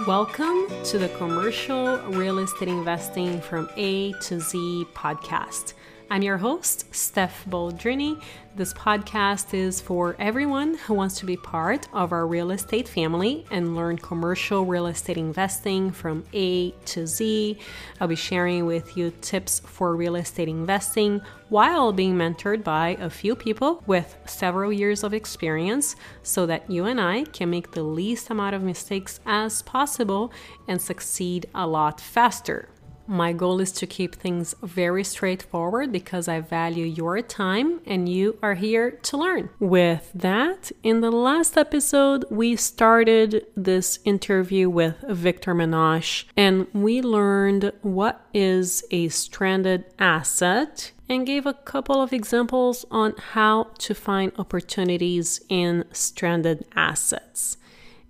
Welcome 0.00 0.66
to 0.86 0.98
the 0.98 1.08
Commercial 1.18 1.98
Real 1.98 2.40
Estate 2.40 2.66
Investing 2.66 3.40
from 3.40 3.70
A 3.76 4.12
to 4.22 4.40
Z 4.40 4.86
podcast. 4.92 5.74
I'm 6.10 6.22
your 6.22 6.36
host, 6.36 6.94
Steph 6.94 7.44
Baldrini. 7.46 8.20
This 8.54 8.74
podcast 8.74 9.54
is 9.54 9.80
for 9.80 10.14
everyone 10.18 10.74
who 10.74 10.94
wants 10.94 11.18
to 11.18 11.26
be 11.26 11.36
part 11.36 11.88
of 11.92 12.12
our 12.12 12.26
real 12.26 12.50
estate 12.50 12.86
family 12.86 13.46
and 13.50 13.74
learn 13.74 13.96
commercial 13.96 14.66
real 14.66 14.86
estate 14.86 15.16
investing 15.16 15.90
from 15.90 16.24
A 16.34 16.70
to 16.70 17.06
Z. 17.06 17.58
I'll 18.00 18.06
be 18.06 18.16
sharing 18.16 18.66
with 18.66 18.96
you 18.96 19.12
tips 19.22 19.60
for 19.60 19.96
real 19.96 20.14
estate 20.14 20.48
investing 20.48 21.22
while 21.48 21.92
being 21.92 22.14
mentored 22.16 22.62
by 22.62 22.96
a 23.00 23.08
few 23.08 23.34
people 23.34 23.82
with 23.86 24.16
several 24.26 24.72
years 24.72 25.04
of 25.04 25.14
experience 25.14 25.96
so 26.22 26.44
that 26.46 26.70
you 26.70 26.84
and 26.84 27.00
I 27.00 27.24
can 27.24 27.50
make 27.50 27.72
the 27.72 27.82
least 27.82 28.30
amount 28.30 28.54
of 28.54 28.62
mistakes 28.62 29.20
as 29.24 29.62
possible 29.62 30.32
and 30.68 30.80
succeed 30.80 31.46
a 31.54 31.66
lot 31.66 32.00
faster. 32.00 32.68
My 33.06 33.32
goal 33.32 33.60
is 33.60 33.72
to 33.72 33.86
keep 33.86 34.14
things 34.14 34.54
very 34.62 35.04
straightforward 35.04 35.92
because 35.92 36.28
I 36.28 36.40
value 36.40 36.86
your 36.86 37.20
time 37.22 37.80
and 37.86 38.08
you 38.08 38.38
are 38.42 38.54
here 38.54 38.90
to 38.90 39.16
learn. 39.16 39.50
With 39.58 40.10
that, 40.14 40.72
in 40.82 41.00
the 41.00 41.10
last 41.10 41.56
episode, 41.56 42.24
we 42.30 42.56
started 42.56 43.46
this 43.56 43.98
interview 44.04 44.70
with 44.70 44.96
Victor 45.08 45.54
Menasce 45.54 46.24
and 46.36 46.66
we 46.72 47.02
learned 47.02 47.72
what 47.82 48.26
is 48.32 48.84
a 48.90 49.08
stranded 49.08 49.84
asset 49.98 50.92
and 51.08 51.26
gave 51.26 51.46
a 51.46 51.54
couple 51.54 52.00
of 52.00 52.12
examples 52.12 52.86
on 52.90 53.14
how 53.32 53.64
to 53.78 53.94
find 53.94 54.32
opportunities 54.38 55.40
in 55.48 55.84
stranded 55.92 56.64
assets. 56.74 57.58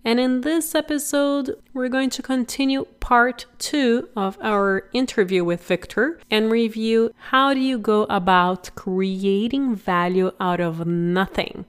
And 0.07 0.21
in 0.21 0.43
this 0.43 0.75
episode, 0.75 1.57
we're 1.73 1.89
going 1.89 2.11
to 2.11 2.23
continue 2.23 2.85
part 3.01 3.47
two 3.59 4.11
of 4.15 4.37
our 4.43 4.91
interview 4.93 5.43
with 5.45 5.66
Victor 5.66 6.21
and 6.30 6.52
review 6.52 7.15
how 7.16 7.55
do 7.55 7.61
you 7.61 7.79
go 7.79 8.02
about 8.11 8.71
creating 8.74 9.74
value 9.74 10.30
out 10.38 10.61
of 10.61 10.87
nothing. 10.87 11.65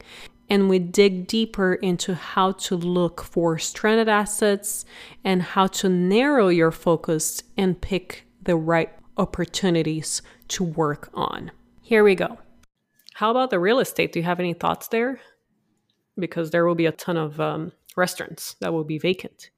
And 0.50 0.68
we 0.68 0.80
dig 0.80 1.28
deeper 1.28 1.76
into 1.76 2.14
how 2.14 2.52
to 2.52 2.76
look 2.76 3.24
for 3.24 3.58
stranded 3.58 4.10
assets 4.10 4.84
and 5.24 5.42
how 5.42 5.68
to 5.68 5.88
narrow 5.88 6.50
your 6.50 6.72
focus 6.72 7.42
and 7.56 7.80
pick 7.80 8.28
the 8.44 8.58
right 8.58 8.92
opportunities 9.18 10.22
to 10.50 10.64
work 10.66 11.10
on. 11.14 11.52
Here 11.82 12.04
we 12.04 12.16
go. 12.16 12.38
How 13.14 13.32
about 13.32 13.50
the 13.50 13.60
real 13.62 13.80
estate? 13.80 14.12
Do 14.12 14.20
you 14.20 14.26
have 14.26 14.42
any 14.42 14.54
thoughts 14.54 14.90
there? 14.90 15.22
Because 16.20 16.52
there 16.52 16.66
will 16.66 16.76
be 16.76 16.86
a 16.86 16.92
ton 16.92 17.16
of 17.16 17.40
um, 17.40 17.72
restaurants 17.96 18.56
that 18.60 18.74
will 18.74 18.84
be 18.84 18.98
vacant? 18.98 19.50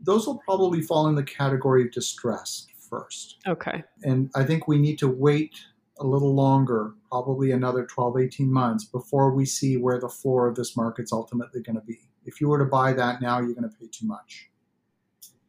Those 0.00 0.26
will 0.26 0.38
probably 0.38 0.82
fall 0.82 1.06
in 1.08 1.14
the 1.14 1.22
category 1.22 1.84
of 1.84 1.92
distressed 1.92 2.72
first. 2.90 3.38
Okay. 3.46 3.84
And 4.02 4.30
I 4.34 4.44
think 4.44 4.66
we 4.66 4.78
need 4.78 4.98
to 4.98 5.08
wait 5.08 5.54
a 5.98 6.06
little 6.06 6.34
longer, 6.34 6.94
probably 7.10 7.52
another 7.52 7.86
12, 7.86 8.18
18 8.18 8.52
months, 8.52 8.84
before 8.84 9.32
we 9.32 9.44
see 9.44 9.76
where 9.76 10.00
the 10.00 10.08
floor 10.08 10.48
of 10.48 10.56
this 10.56 10.76
market's 10.76 11.12
ultimately 11.12 11.62
going 11.62 11.76
to 11.76 11.82
be. 11.82 12.00
If 12.24 12.40
you 12.40 12.48
were 12.48 12.58
to 12.58 12.64
buy 12.64 12.92
that 12.94 13.20
now, 13.20 13.38
you're 13.40 13.54
going 13.54 13.68
to 13.68 13.76
pay 13.78 13.86
too 13.86 14.06
much. 14.06 14.48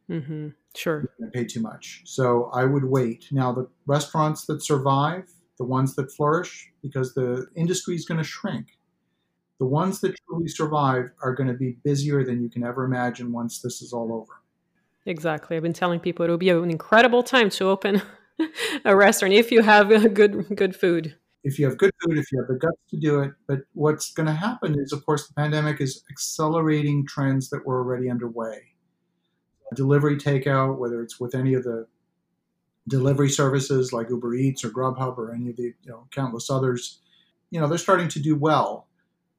Mm-hmm. 0.08 0.48
Sure. 0.74 1.00
You're 1.00 1.10
going 1.18 1.32
to 1.32 1.38
pay 1.38 1.44
too 1.44 1.60
much. 1.60 2.02
So 2.04 2.50
I 2.52 2.64
would 2.64 2.84
wait. 2.84 3.26
Now, 3.32 3.52
the 3.52 3.68
restaurants 3.86 4.44
that 4.46 4.62
survive, 4.62 5.30
the 5.58 5.64
ones 5.64 5.94
that 5.96 6.12
flourish, 6.12 6.70
because 6.82 7.14
the 7.14 7.46
industry 7.56 7.94
is 7.94 8.04
going 8.04 8.18
to 8.18 8.24
shrink 8.24 8.66
the 9.58 9.66
ones 9.66 10.00
that 10.00 10.14
truly 10.26 10.48
survive 10.48 11.10
are 11.22 11.34
going 11.34 11.48
to 11.48 11.54
be 11.54 11.76
busier 11.84 12.24
than 12.24 12.42
you 12.42 12.50
can 12.50 12.64
ever 12.64 12.84
imagine 12.84 13.32
once 13.32 13.60
this 13.60 13.82
is 13.82 13.92
all 13.92 14.12
over. 14.12 14.40
Exactly. 15.06 15.56
I've 15.56 15.62
been 15.62 15.72
telling 15.72 16.00
people 16.00 16.24
it'll 16.24 16.38
be 16.38 16.48
an 16.48 16.70
incredible 16.70 17.22
time 17.22 17.50
to 17.50 17.68
open 17.68 18.02
a 18.84 18.96
restaurant 18.96 19.34
if 19.34 19.52
you 19.52 19.62
have 19.62 20.14
good 20.14 20.56
good 20.56 20.74
food. 20.74 21.16
If 21.44 21.58
you 21.58 21.66
have 21.68 21.76
good 21.76 21.92
food, 22.02 22.16
if 22.16 22.32
you 22.32 22.38
have 22.40 22.48
the 22.48 22.54
guts 22.54 22.80
to 22.90 22.96
do 22.96 23.20
it. 23.20 23.32
But 23.46 23.60
what's 23.74 24.12
going 24.12 24.26
to 24.26 24.32
happen 24.32 24.78
is, 24.80 24.92
of 24.92 25.04
course, 25.04 25.28
the 25.28 25.34
pandemic 25.34 25.78
is 25.78 26.02
accelerating 26.10 27.06
trends 27.06 27.50
that 27.50 27.66
were 27.66 27.78
already 27.78 28.08
underway. 28.08 28.62
Delivery 29.74 30.16
takeout, 30.16 30.78
whether 30.78 31.02
it's 31.02 31.20
with 31.20 31.34
any 31.34 31.52
of 31.52 31.64
the 31.64 31.86
delivery 32.88 33.28
services 33.28 33.92
like 33.92 34.08
Uber 34.08 34.34
Eats 34.34 34.64
or 34.64 34.70
Grubhub 34.70 35.18
or 35.18 35.34
any 35.34 35.50
of 35.50 35.56
the 35.56 35.74
you 35.82 35.90
know, 35.90 36.06
countless 36.10 36.48
others, 36.48 37.00
you 37.50 37.60
know, 37.60 37.66
they're 37.66 37.76
starting 37.76 38.08
to 38.08 38.20
do 38.20 38.36
well 38.36 38.88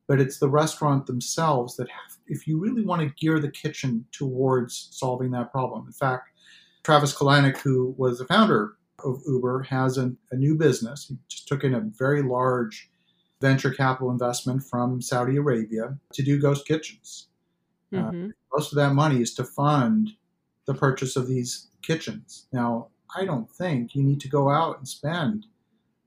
but 0.07 0.21
it's 0.21 0.39
the 0.39 0.49
restaurant 0.49 1.07
themselves 1.07 1.75
that 1.77 1.89
have, 1.89 2.17
if 2.27 2.47
you 2.47 2.59
really 2.59 2.83
want 2.83 3.01
to 3.01 3.16
gear 3.16 3.39
the 3.39 3.51
kitchen 3.51 4.05
towards 4.11 4.89
solving 4.91 5.31
that 5.31 5.51
problem. 5.51 5.85
In 5.88 5.93
fact, 5.93 6.29
Travis 6.83 7.16
Kalanick, 7.16 7.57
who 7.57 7.95
was 7.97 8.19
the 8.19 8.25
founder 8.25 8.75
of 9.03 9.21
Uber, 9.27 9.63
has 9.63 9.97
a, 9.97 10.13
a 10.31 10.35
new 10.35 10.55
business. 10.55 11.07
He 11.07 11.17
just 11.27 11.47
took 11.47 11.63
in 11.63 11.73
a 11.73 11.79
very 11.79 12.21
large 12.21 12.89
venture 13.41 13.71
capital 13.71 14.11
investment 14.11 14.63
from 14.63 15.01
Saudi 15.01 15.38
Arabia 15.38 15.97
to 16.13 16.23
do 16.23 16.39
ghost 16.39 16.67
kitchens. 16.67 17.27
Uh, 17.91 17.97
mm-hmm. 17.97 18.25
Uh, 18.25 18.29
most 18.53 18.72
of 18.72 18.77
that 18.77 18.93
money 18.93 19.22
is 19.22 19.33
to 19.33 19.43
fund 19.43 20.11
the 20.66 20.73
purchase 20.73 21.16
of 21.16 21.27
these 21.27 21.67
kitchens. 21.81 22.47
Now, 22.51 22.87
I 23.16 23.25
don't 23.25 23.49
think 23.49 23.95
you 23.95 24.03
need 24.03 24.22
to 24.22 24.27
go 24.27 24.49
out 24.49 24.77
and 24.77 24.87
spend 24.87 25.45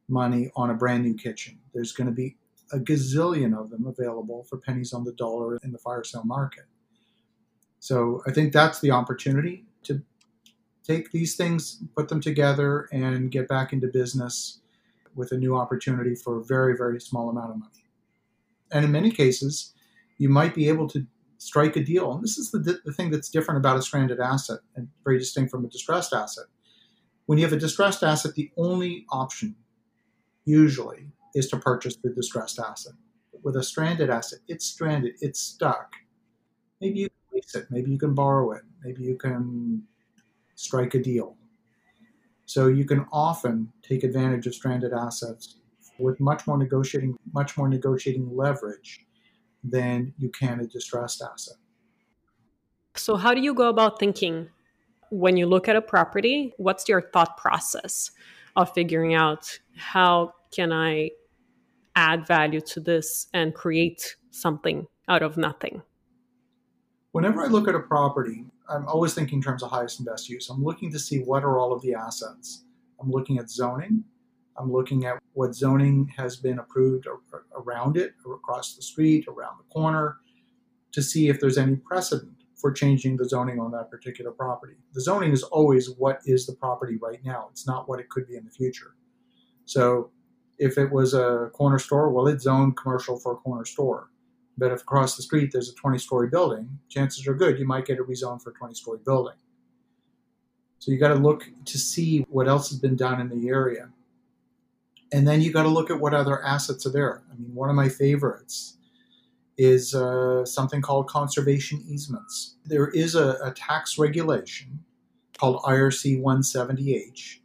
money 0.09 0.51
on 0.57 0.71
a 0.71 0.75
brand 0.75 1.05
new 1.05 1.15
kitchen. 1.15 1.59
There's 1.75 1.93
going 1.93 2.07
to 2.07 2.13
be 2.15 2.37
a 2.73 2.79
gazillion 2.79 3.59
of 3.59 3.71
them 3.71 3.87
available 3.87 4.45
for 4.45 4.59
pennies 4.59 4.93
on 4.93 5.05
the 5.05 5.13
dollar 5.13 5.59
in 5.63 5.73
the 5.73 5.79
fire 5.79 6.05
sale 6.05 6.25
market. 6.25 6.65
So 7.79 8.23
I 8.27 8.33
think 8.33 8.53
that's 8.53 8.81
the 8.81 8.91
opportunity 8.91 9.65
to 9.85 10.03
take 10.87 11.13
these 11.13 11.37
things, 11.37 11.83
put 11.97 12.09
them 12.09 12.21
together, 12.21 12.89
and 12.93 13.31
get 13.31 13.49
back 13.49 13.73
into 13.73 13.87
business 13.87 14.61
with 15.15 15.33
a 15.33 15.37
new 15.37 15.57
opportunity 15.57 16.15
for 16.15 16.39
a 16.39 16.45
very, 16.45 16.77
very 16.77 17.01
small 17.01 17.29
amount 17.29 17.51
of 17.51 17.59
money. 17.59 17.85
And 18.71 18.85
in 18.85 18.93
many 18.93 19.11
cases, 19.11 19.75
you 20.19 20.29
might 20.29 20.55
be 20.55 20.69
able 20.69 20.89
to 20.89 21.07
strike 21.39 21.77
a 21.77 21.85
deal. 21.85 22.13
And 22.13 22.23
this 22.23 22.37
is 22.37 22.51
the, 22.51 22.81
the 22.85 22.93
thing 22.93 23.11
that's 23.11 23.29
different 23.29 23.59
about 23.59 23.77
a 23.77 23.83
stranded 23.83 24.21
asset 24.21 24.59
and 24.75 24.89
very 25.05 25.19
distinct 25.19 25.51
from 25.51 25.65
a 25.65 25.69
distressed 25.69 26.13
asset. 26.13 26.47
When 27.27 27.39
you 27.39 27.45
have 27.45 27.53
a 27.53 27.59
distressed 27.59 28.03
asset, 28.03 28.35
the 28.35 28.51
only 28.57 29.07
option 29.11 29.57
usually 30.45 31.09
is 31.35 31.49
to 31.49 31.57
purchase 31.59 31.97
the 31.97 32.11
distressed 32.11 32.59
asset. 32.59 32.95
With 33.43 33.57
a 33.57 33.63
stranded 33.63 34.11
asset, 34.11 34.41
it's 34.49 34.67
stranded, 34.67 35.15
it's 35.21 35.41
stuck. 35.41 35.93
Maybe 36.81 37.01
you 37.01 37.09
can 37.09 37.19
lease 37.33 37.55
it, 37.55 37.67
maybe 37.71 37.91
you 37.91 37.99
can 37.99 38.15
borrow 38.15 38.53
it, 38.53 38.63
maybe 38.85 39.03
you 39.03 39.17
can 39.17 39.83
strike 40.55 40.95
a 40.95 41.03
deal. 41.03 41.37
So 42.47 42.69
you 42.69 42.85
can 42.85 43.07
often 43.13 43.73
take 43.83 44.05
advantage 44.05 44.47
of 44.47 44.55
stranded 44.55 44.93
assets 44.93 45.59
with 45.99 46.19
much 46.19 46.47
more 46.47 46.57
negotiating, 46.57 47.17
much 47.33 47.57
more 47.57 47.69
negotiating 47.69 48.35
leverage 48.35 49.05
than 49.63 50.15
you 50.19 50.31
can 50.31 50.61
a 50.61 50.67
distressed 50.67 51.23
asset. 51.23 51.57
So 52.95 53.17
how 53.17 53.35
do 53.35 53.41
you 53.41 53.55
go 53.55 53.69
about 53.69 53.99
thinking 53.99 54.49
when 55.11 55.37
you 55.37 55.47
look 55.47 55.69
at 55.69 55.77
a 55.77 55.83
property? 55.83 56.53
What's 56.57 56.89
your 56.89 57.03
thought 57.03 57.37
process 57.37 58.11
of 58.57 58.73
figuring 58.73 59.15
out 59.15 59.59
how 59.77 60.35
can 60.55 60.73
I 60.73 61.11
add 61.97 62.27
value 62.27 62.61
to 62.61 62.81
this 62.81 63.27
and 63.35 63.55
create 63.55 64.17
something 64.31 64.87
out 65.09 65.23
of 65.23 65.37
nothing? 65.37 65.83
Whenever 67.13 67.43
I 67.43 67.47
look 67.47 67.69
at 67.69 67.75
a 67.75 67.81
property, 67.81 68.45
I'm 68.69 68.87
always 68.87 69.15
thinking 69.15 69.39
in 69.39 69.43
terms 69.43 69.63
of 69.63 69.71
highest 69.71 69.99
and 69.99 70.07
best 70.07 70.29
use. 70.29 70.51
I'm 70.51 70.63
looking 70.63 70.93
to 70.93 70.99
see 70.99 71.21
what 71.21 71.43
are 71.43 71.59
all 71.59 71.73
of 71.73 71.83
the 71.83 71.95
assets. 71.95 72.65
I'm 73.01 73.11
looking 73.11 73.39
at 73.39 73.51
zoning. 73.51 74.05
I'm 74.59 74.71
looking 74.71 75.05
at 75.05 75.19
what 75.33 75.55
zoning 75.55 76.13
has 76.17 76.37
been 76.37 76.59
approved 76.59 77.07
around 77.57 77.97
it, 77.97 78.15
across 78.27 78.75
the 78.75 78.83
street, 78.83 79.27
around 79.29 79.59
the 79.59 79.73
corner, 79.73 80.19
to 80.93 81.03
see 81.03 81.29
if 81.29 81.41
there's 81.41 81.59
any 81.59 81.77
precedent 81.77 82.33
for 82.57 82.73
changing 82.73 83.17
the 83.17 83.25
zoning 83.25 83.61
on 83.61 83.71
that 83.71 83.89
particular 83.89 84.33
property. 84.33 84.75
The 84.95 85.01
zoning 85.01 85.33
is 85.33 85.45
always 85.45 85.91
what 85.91 86.21
is 86.27 86.45
the 86.45 86.55
property 86.55 86.97
right 87.01 87.25
now. 87.25 87.49
It's 87.53 87.67
not 87.67 87.89
what 87.89 88.01
it 88.01 88.09
could 88.09 88.27
be 88.27 88.37
in 88.37 88.45
the 88.45 88.51
future. 88.51 88.97
So 89.65 90.11
if 90.59 90.77
it 90.79 90.91
was 90.91 91.15
a 91.15 91.51
corner 91.53 91.79
store, 91.79 92.11
well, 92.11 92.27
it's 92.27 92.45
zoned 92.45 92.77
commercial 92.77 93.19
for 93.19 93.33
a 93.33 93.37
corner 93.37 93.65
store. 93.65 94.11
But 94.57 94.73
if 94.73 94.83
across 94.83 95.17
the 95.17 95.23
street 95.23 95.51
there's 95.53 95.71
a 95.71 95.75
20 95.75 95.99
story 95.99 96.29
building, 96.29 96.79
chances 96.89 97.27
are 97.29 97.35
good 97.35 97.59
you 97.59 97.67
might 97.67 97.87
get 97.87 97.99
it 97.99 98.09
rezoned 98.09 98.43
for 98.43 98.51
a 98.51 98.55
20 98.55 98.75
story 98.75 98.99
building. 99.05 99.37
So 100.81 100.91
you 100.93 100.99
got 100.99 101.09
to 101.09 101.15
look 101.15 101.45
to 101.65 101.79
see 101.79 102.25
what 102.29 102.49
else 102.49 102.71
has 102.71 102.79
been 102.79 102.97
done 102.97 103.21
in 103.21 103.29
the 103.29 103.49
area. 103.49 103.91
And 105.13 105.27
then 105.27 105.41
you 105.41 105.53
got 105.53 105.63
to 105.63 105.69
look 105.69 105.91
at 105.91 106.01
what 106.01 106.13
other 106.13 106.45
assets 106.45 106.87
are 106.87 106.91
there. 106.91 107.23
I 107.33 107.37
mean, 107.37 107.55
one 107.55 107.71
of 107.71 107.77
my 107.77 107.89
favorites 107.89 108.77
is 109.57 109.95
uh, 109.95 110.45
something 110.45 110.81
called 110.81 111.09
conservation 111.09 111.83
easements. 111.89 112.57
There 112.65 112.89
is 112.89 113.15
a, 113.15 113.39
a 113.43 113.53
tax 113.53 113.99
regulation 113.99 114.85
called 115.39 115.63
IRC 115.63 116.21
170H 116.21 117.39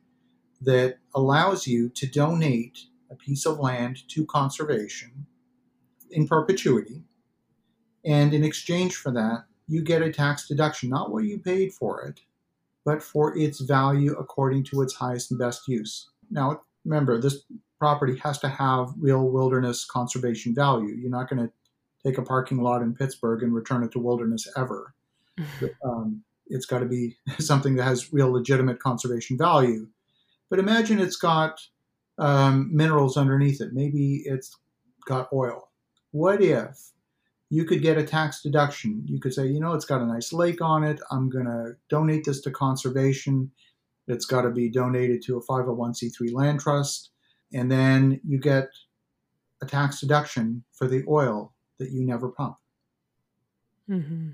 that 0.62 0.98
allows 1.16 1.68
you 1.68 1.90
to 1.90 2.08
donate 2.08 2.86
a 3.14 3.16
piece 3.16 3.46
of 3.46 3.60
land 3.60 4.08
to 4.10 4.26
conservation 4.26 5.26
in 6.12 6.28
perpetuity. 6.28 7.04
And 8.06 8.34
in 8.34 8.44
exchange 8.44 8.96
for 8.96 9.12
that, 9.12 9.46
you 9.68 9.82
get 9.82 10.02
a 10.02 10.12
tax 10.12 10.48
deduction, 10.48 10.90
not 10.90 11.12
what 11.12 11.24
you 11.24 11.40
paid 11.40 11.74
for 11.74 12.02
it, 12.02 12.20
but 12.86 13.02
for 13.02 13.38
its 13.38 13.62
value 13.62 14.14
according 14.20 14.66
to 14.66 14.82
its 14.82 14.94
highest 14.94 15.32
and 15.32 15.40
best 15.40 15.68
use. 15.68 16.10
Now, 16.30 16.62
remember, 16.84 17.20
this 17.20 17.44
property 17.80 18.18
has 18.18 18.40
to 18.40 18.50
have 18.50 18.94
real 18.98 19.30
wilderness 19.30 19.86
conservation 19.86 20.54
value. 20.54 20.96
You're 20.96 21.10
not 21.10 21.30
going 21.30 21.48
to 21.48 21.54
take 22.06 22.18
a 22.18 22.24
parking 22.24 22.58
lot 22.58 22.82
in 22.82 22.94
Pittsburgh 22.94 23.44
and 23.44 23.54
return 23.54 23.84
it 23.84 23.92
to 23.94 24.00
wilderness 24.00 24.48
ever. 24.58 24.94
um, 25.86 26.24
it's 26.48 26.66
got 26.66 26.80
to 26.80 26.86
be 26.86 27.16
something 27.40 27.76
that 27.76 27.84
has 27.84 28.12
real 28.12 28.32
legitimate 28.32 28.80
conservation 28.80 29.38
value. 29.38 29.88
But 30.50 30.60
imagine 30.60 31.00
it's 31.00 31.16
got 31.16 31.62
um, 32.24 32.70
minerals 32.72 33.18
underneath 33.18 33.60
it. 33.60 33.74
Maybe 33.74 34.24
it's 34.24 34.56
got 35.06 35.28
oil. 35.34 35.70
What 36.12 36.42
if 36.42 36.92
you 37.50 37.66
could 37.66 37.82
get 37.82 37.98
a 37.98 38.04
tax 38.04 38.42
deduction? 38.42 39.04
You 39.06 39.20
could 39.20 39.34
say, 39.34 39.46
you 39.46 39.60
know, 39.60 39.74
it's 39.74 39.84
got 39.84 40.02
a 40.02 40.06
nice 40.06 40.32
lake 40.32 40.62
on 40.62 40.86
it. 40.86 41.02
I'm 41.12 41.30
going 41.30 41.46
to 41.46 41.74
donate 41.90 42.24
this 42.24 42.40
to 42.42 42.52
conservation. 42.52 43.52
It's 44.08 44.26
got 44.26 44.44
to 44.44 44.52
be 44.52 44.70
donated 44.70 45.22
to 45.24 45.38
a 45.38 45.44
501c3 45.44 46.34
land 46.34 46.62
trust. 46.62 47.12
And 47.52 47.70
then 47.70 48.22
you 48.26 48.40
get 48.40 48.70
a 49.62 49.66
tax 49.66 50.00
deduction 50.00 50.64
for 50.72 50.88
the 50.88 51.04
oil 51.10 51.54
that 51.78 51.92
you 51.92 52.06
never 52.06 52.30
pump. 52.30 52.56
Mm-hmm. 53.90 54.30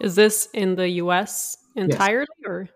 Is 0.00 0.14
this 0.14 0.48
in 0.54 0.76
the 0.76 0.88
U.S. 0.88 1.56
entirely 1.74 2.28
yes. 2.38 2.48
or 2.48 2.68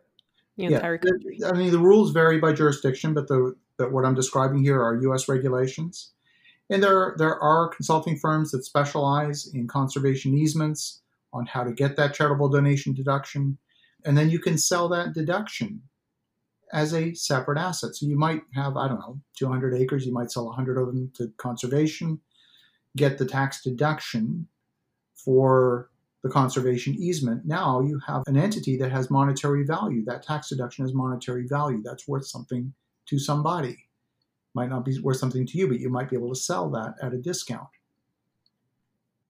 the 0.56 0.64
yeah. 0.64 0.70
entire 0.70 0.99
country? 0.99 1.38
I 1.46 1.52
mean, 1.52 1.70
the 1.70 1.78
rules 1.78 2.11
vary 2.11 2.40
by 2.40 2.52
jurisdiction, 2.52 3.14
but 3.14 3.28
the 3.28 3.55
but 3.78 3.93
what 3.93 4.05
I'm 4.05 4.14
describing 4.14 4.62
here 4.62 4.82
are 4.82 5.00
U.S. 5.02 5.28
regulations. 5.28 6.12
And 6.69 6.82
there, 6.82 7.14
there 7.19 7.38
are 7.40 7.69
consulting 7.69 8.17
firms 8.17 8.50
that 8.50 8.64
specialize 8.64 9.50
in 9.55 9.69
conservation 9.69 10.37
easements 10.37 11.00
on 11.32 11.46
how 11.46 11.62
to 11.62 11.73
get 11.73 11.96
that 11.96 12.14
charitable 12.14 12.49
donation 12.49 12.93
deduction. 12.93 13.58
And 14.05 14.17
then 14.17 14.31
you 14.31 14.38
can 14.38 14.58
sell 14.58 14.88
that 14.88 15.14
deduction 15.14 15.82
as 16.73 16.93
a 16.93 17.14
separate 17.14 17.58
asset. 17.58 17.94
So 17.94 18.06
you 18.06 18.19
might 18.19 18.43
have, 18.55 18.76
I 18.76 18.88
don't 18.88 18.99
know, 18.99 19.20
200 19.37 19.75
acres, 19.75 20.05
you 20.05 20.12
might 20.12 20.32
sell 20.32 20.46
100 20.46 20.78
of 20.78 20.87
them 20.88 21.12
to 21.17 21.32
conservation, 21.37 22.20
get 22.96 23.19
the 23.19 23.26
tax 23.26 23.62
deduction 23.62 24.49
for 25.14 25.90
the 26.23 26.28
conservation 26.28 26.94
easement. 26.94 27.46
Now 27.46 27.81
you 27.81 28.00
have 28.06 28.25
an 28.26 28.37
entity 28.37 28.76
that 28.78 28.90
has 28.90 29.11
monetary 29.11 29.64
value. 29.64 30.05
That 30.05 30.25
tax 30.25 30.49
deduction 30.49 30.84
has 30.84 30.93
monetary 30.93 31.46
value. 31.46 31.82
That's 31.84 32.08
worth 32.08 32.26
something 32.26 32.73
to 33.06 33.19
somebody. 33.19 33.88
Might 34.55 34.70
not 34.70 34.85
be 34.85 34.99
worth 35.00 35.19
something 35.19 35.47
to 35.47 35.58
you, 35.58 35.69
but 35.69 35.81
you 35.81 35.91
might 35.91 36.08
be 36.08 36.17
able 36.17 36.31
to 36.31 36.41
sell 36.41 36.70
that 36.70 36.94
at 37.03 37.12
a 37.12 37.19
discount. 37.19 37.69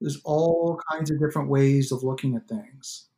There's 0.01 0.21
all 0.25 0.81
kinds 0.91 1.11
of 1.11 1.19
different 1.19 1.49
ways 1.49 1.91
of 1.91 2.03
looking 2.03 2.37
at 2.37 2.49
things. 2.49 3.09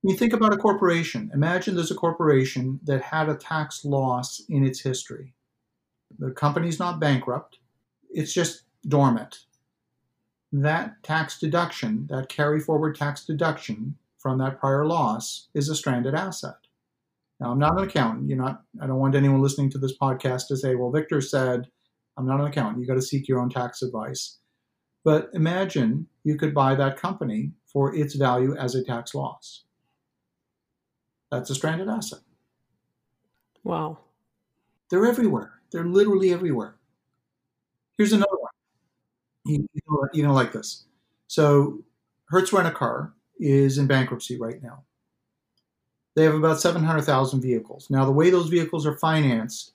When 0.00 0.12
you 0.12 0.18
think 0.18 0.32
about 0.32 0.52
a 0.52 0.58
corporation, 0.58 1.30
imagine 1.34 1.74
there's 1.74 1.90
a 1.90 1.96
corporation 1.96 2.78
that 2.84 3.02
had 3.02 3.28
a 3.28 3.34
tax 3.34 3.84
loss 3.84 4.42
in 4.48 4.64
its 4.64 4.80
history. 4.80 5.34
The 6.18 6.30
company's 6.30 6.78
not 6.78 7.00
bankrupt, 7.00 7.58
it's 8.10 8.32
just 8.32 8.62
dormant. 8.86 9.44
That 10.52 11.02
tax 11.02 11.38
deduction, 11.38 12.06
that 12.10 12.28
carry 12.28 12.60
forward 12.60 12.96
tax 12.96 13.24
deduction 13.24 13.96
from 14.16 14.38
that 14.38 14.58
prior 14.58 14.86
loss, 14.86 15.48
is 15.52 15.68
a 15.68 15.74
stranded 15.74 16.14
asset. 16.14 16.67
Now, 17.40 17.52
I'm 17.52 17.58
not 17.58 17.78
an 17.78 17.84
accountant. 17.88 18.28
You're 18.28 18.38
not. 18.38 18.62
I 18.80 18.86
don't 18.86 18.98
want 18.98 19.14
anyone 19.14 19.40
listening 19.40 19.70
to 19.70 19.78
this 19.78 19.96
podcast 19.96 20.48
to 20.48 20.56
say, 20.56 20.74
"Well, 20.74 20.90
Victor 20.90 21.20
said 21.20 21.68
I'm 22.16 22.26
not 22.26 22.40
an 22.40 22.46
accountant." 22.46 22.80
You 22.80 22.86
got 22.86 22.94
to 22.94 23.02
seek 23.02 23.28
your 23.28 23.40
own 23.40 23.48
tax 23.48 23.82
advice. 23.82 24.38
But 25.04 25.30
imagine 25.32 26.08
you 26.24 26.36
could 26.36 26.52
buy 26.52 26.74
that 26.74 26.96
company 26.96 27.52
for 27.72 27.94
its 27.94 28.14
value 28.14 28.56
as 28.56 28.74
a 28.74 28.84
tax 28.84 29.14
loss. 29.14 29.64
That's 31.30 31.50
a 31.50 31.54
stranded 31.54 31.88
asset. 31.88 32.20
Wow. 33.62 33.98
They're 34.90 35.06
everywhere. 35.06 35.60
They're 35.70 35.84
literally 35.84 36.32
everywhere. 36.32 36.76
Here's 37.96 38.12
another 38.12 38.36
one. 38.38 38.52
You, 39.44 39.68
you, 40.12 40.22
know, 40.22 40.32
like 40.32 40.52
this. 40.52 40.84
So, 41.26 41.84
Hertz 42.26 42.52
Rent 42.52 42.68
a 42.68 42.70
Car 42.70 43.14
is 43.38 43.78
in 43.78 43.86
bankruptcy 43.86 44.38
right 44.38 44.62
now. 44.62 44.84
They 46.18 46.24
have 46.24 46.34
about 46.34 46.60
700,000 46.60 47.40
vehicles. 47.40 47.88
Now, 47.90 48.04
the 48.04 48.10
way 48.10 48.28
those 48.28 48.48
vehicles 48.48 48.84
are 48.84 48.98
financed 48.98 49.72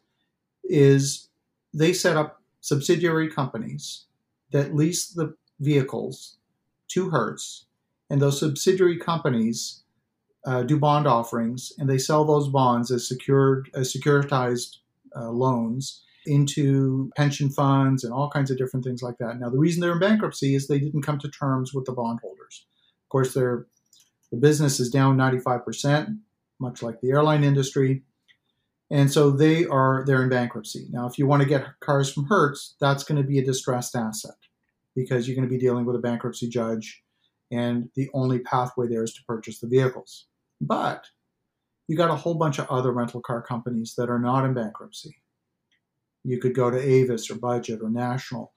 is 0.65 1.29
they 1.73 1.93
set 1.93 2.17
up 2.17 2.41
subsidiary 2.59 3.29
companies 3.29 4.07
that 4.51 4.75
lease 4.75 5.07
the 5.07 5.35
vehicles 5.61 6.35
to 6.89 7.11
Hertz, 7.11 7.67
and 8.09 8.21
those 8.21 8.41
subsidiary 8.41 8.97
companies 8.97 9.83
uh, 10.45 10.63
do 10.63 10.77
bond 10.77 11.07
offerings, 11.07 11.71
and 11.77 11.89
they 11.89 11.97
sell 11.97 12.25
those 12.25 12.49
bonds 12.49 12.91
as 12.91 13.07
secured 13.07 13.69
as 13.73 13.93
securitized 13.93 14.79
uh, 15.15 15.29
loans 15.29 16.03
into 16.25 17.09
pension 17.15 17.49
funds 17.51 18.03
and 18.03 18.13
all 18.13 18.29
kinds 18.29 18.51
of 18.51 18.57
different 18.57 18.83
things 18.83 19.01
like 19.01 19.17
that. 19.19 19.39
Now, 19.39 19.49
the 19.49 19.57
reason 19.57 19.79
they're 19.79 19.93
in 19.93 19.99
bankruptcy 19.99 20.55
is 20.55 20.67
they 20.67 20.79
didn't 20.79 21.03
come 21.03 21.19
to 21.19 21.29
terms 21.29 21.73
with 21.73 21.85
the 21.85 21.93
bondholders. 21.93 22.65
Of 23.05 23.09
course, 23.09 23.33
their 23.33 23.65
the 24.29 24.37
business 24.37 24.81
is 24.81 24.89
down 24.89 25.15
95%, 25.15 26.17
much 26.59 26.81
like 26.81 26.99
the 27.01 27.11
airline 27.11 27.43
industry. 27.43 28.03
And 28.91 29.11
so 29.11 29.31
they 29.31 29.65
are 29.65 30.03
they're 30.05 30.23
in 30.23 30.29
bankruptcy. 30.29 30.87
Now, 30.91 31.07
if 31.07 31.17
you 31.17 31.25
want 31.25 31.41
to 31.41 31.49
get 31.49 31.65
cars 31.79 32.11
from 32.11 32.25
Hertz, 32.25 32.75
that's 32.79 33.03
going 33.03 33.21
to 33.21 33.27
be 33.27 33.39
a 33.39 33.45
distressed 33.45 33.95
asset 33.95 34.35
because 34.95 35.27
you're 35.27 35.35
going 35.35 35.47
to 35.47 35.53
be 35.53 35.59
dealing 35.59 35.85
with 35.85 35.95
a 35.95 35.99
bankruptcy 35.99 36.47
judge, 36.47 37.01
and 37.51 37.89
the 37.95 38.09
only 38.13 38.39
pathway 38.39 38.87
there 38.87 39.03
is 39.03 39.13
to 39.13 39.23
purchase 39.27 39.59
the 39.59 39.67
vehicles. 39.67 40.27
But 40.61 41.05
you 41.87 41.97
got 41.97 42.11
a 42.11 42.15
whole 42.15 42.35
bunch 42.35 42.59
of 42.59 42.67
other 42.69 42.91
rental 42.91 43.21
car 43.21 43.41
companies 43.41 43.95
that 43.97 44.09
are 44.09 44.19
not 44.19 44.45
in 44.45 44.53
bankruptcy. 44.53 45.15
You 46.23 46.39
could 46.39 46.55
go 46.55 46.69
to 46.69 46.79
Avis 46.79 47.29
or 47.29 47.35
Budget 47.35 47.81
or 47.81 47.89
National. 47.89 48.53